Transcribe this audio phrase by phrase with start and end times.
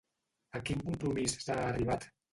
[0.59, 2.09] A quin compromís s'ha arribat?